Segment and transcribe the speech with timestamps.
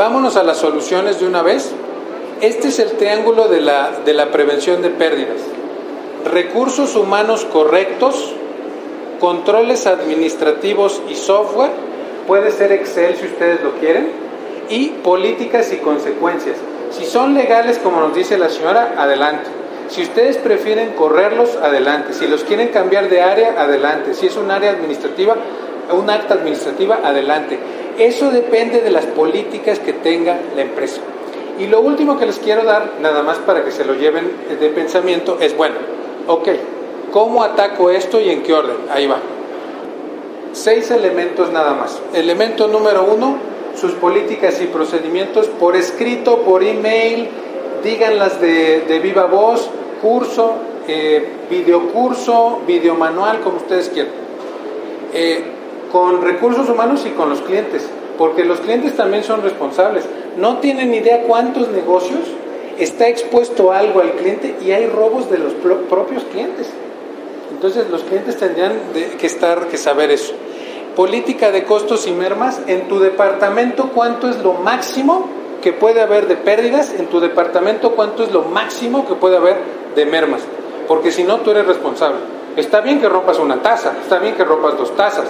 [0.00, 1.72] vámonos a las soluciones de una vez.
[2.40, 5.42] Este es el triángulo de la, de la prevención de pérdidas.
[6.24, 8.32] Recursos humanos correctos,
[9.20, 11.72] controles administrativos y software,
[12.26, 14.10] puede ser Excel si ustedes lo quieren,
[14.70, 16.56] y políticas y consecuencias.
[16.92, 19.50] Si son legales, como nos dice la señora, adelante.
[19.90, 22.14] Si ustedes prefieren correrlos, adelante.
[22.14, 24.14] Si los quieren cambiar de área, adelante.
[24.14, 25.36] Si es un área administrativa,
[25.92, 27.58] un acta administrativa, adelante.
[27.98, 31.00] Eso depende de las políticas que tenga la empresa.
[31.58, 34.68] Y lo último que les quiero dar, nada más para que se lo lleven de
[34.70, 35.74] pensamiento, es, bueno,
[36.26, 36.48] ok,
[37.12, 38.76] ¿cómo ataco esto y en qué orden?
[38.90, 39.18] Ahí va.
[40.52, 42.00] Seis elementos nada más.
[42.14, 43.36] Elemento número uno,
[43.76, 47.28] sus políticas y procedimientos por escrito, por email,
[47.84, 49.68] díganlas de, viva voz,
[50.00, 50.54] curso,
[50.88, 54.12] eh, videocurso, videomanual, como ustedes quieran.
[55.12, 55.44] Eh,
[55.90, 57.88] con recursos humanos y con los clientes,
[58.18, 60.04] porque los clientes también son responsables.
[60.36, 62.20] No tienen idea cuántos negocios
[62.78, 66.68] está expuesto algo al cliente y hay robos de los propios clientes.
[67.50, 68.72] Entonces los clientes tendrían
[69.18, 70.32] que estar que saber eso.
[70.96, 75.28] Política de costos y mermas en tu departamento cuánto es lo máximo
[75.60, 79.58] que puede haber de pérdidas, en tu departamento cuánto es lo máximo que puede haber
[79.94, 80.42] de mermas,
[80.88, 82.18] porque si no tú eres responsable.
[82.56, 85.26] Está bien que rompas una taza, está bien que rompas dos tazas,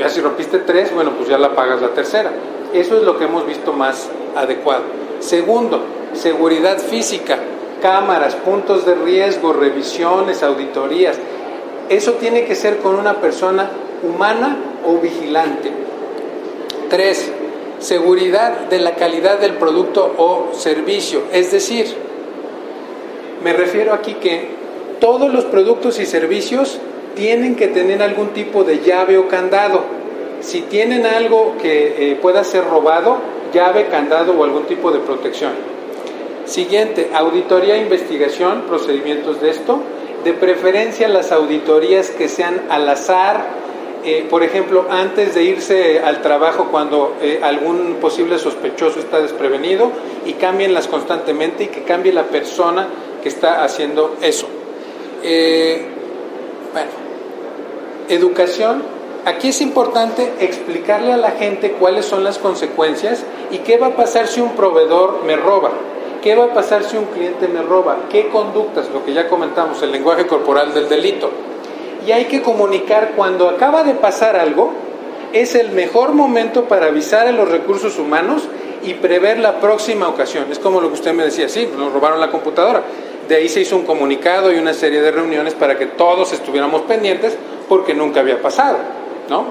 [0.00, 2.32] ya si rompiste tres, bueno, pues ya la pagas la tercera.
[2.72, 4.84] Eso es lo que hemos visto más adecuado.
[5.20, 5.84] Segundo,
[6.14, 7.38] seguridad física,
[7.82, 11.18] cámaras, puntos de riesgo, revisiones, auditorías.
[11.90, 13.70] Eso tiene que ser con una persona
[14.02, 14.56] humana
[14.86, 15.70] o vigilante.
[16.88, 17.30] Tres,
[17.78, 21.24] seguridad de la calidad del producto o servicio.
[21.32, 21.86] Es decir,
[23.44, 24.48] me refiero aquí que
[24.98, 26.78] todos los productos y servicios
[27.14, 29.82] tienen que tener algún tipo de llave o candado.
[30.40, 33.18] Si tienen algo que eh, pueda ser robado,
[33.52, 35.52] llave, candado o algún tipo de protección.
[36.46, 39.80] Siguiente, auditoría e investigación, procedimientos de esto.
[40.24, 43.60] De preferencia las auditorías que sean al azar,
[44.04, 49.90] eh, por ejemplo, antes de irse al trabajo cuando eh, algún posible sospechoso está desprevenido
[50.24, 52.88] y cámbienlas constantemente y que cambie la persona
[53.22, 54.46] que está haciendo eso.
[56.72, 57.09] Bueno,
[58.14, 58.82] educación.
[59.24, 63.96] Aquí es importante explicarle a la gente cuáles son las consecuencias y qué va a
[63.96, 65.70] pasar si un proveedor me roba.
[66.22, 67.96] ¿Qué va a pasar si un cliente me roba?
[68.10, 68.90] ¿Qué conductas?
[68.90, 71.30] Lo que ya comentamos, el lenguaje corporal del delito
[72.06, 74.72] y hay que comunicar cuando acaba de pasar algo,
[75.32, 78.48] es el mejor momento para avisar a los recursos humanos
[78.82, 80.46] y prever la próxima ocasión.
[80.50, 82.82] Es como lo que usted me decía, sí, nos robaron la computadora.
[83.28, 86.82] De ahí se hizo un comunicado y una serie de reuniones para que todos estuviéramos
[86.82, 87.36] pendientes
[87.70, 88.78] porque nunca había pasado,
[89.28, 89.44] ¿no?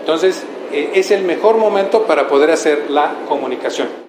[0.00, 4.01] Entonces, eh, es el mejor momento para poder hacer la comunicación.